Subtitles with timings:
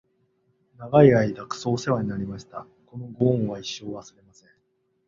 [0.79, 2.65] 長い間クソおせわになりました！！！
[2.89, 4.49] このご恩は一生、忘れません！！